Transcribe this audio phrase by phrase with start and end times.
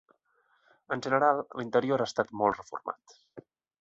[0.95, 3.19] En general, l'interior ha estat molt reformat.